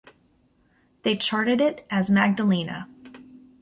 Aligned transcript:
They 1.03 1.15
charted 1.15 1.61
it 1.61 1.85
as 1.91 2.09
"Magdalena". 2.09 2.87